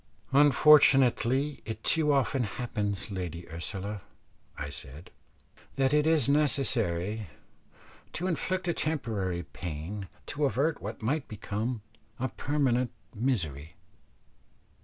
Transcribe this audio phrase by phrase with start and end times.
[0.31, 4.01] "Unfortunately it too often happens, Lady Ursula,"
[4.57, 5.11] I said,
[5.75, 7.27] "that it is necessary
[8.13, 11.83] to inflict a temporary pain to avert what might become
[12.19, 13.75] a permanent misery."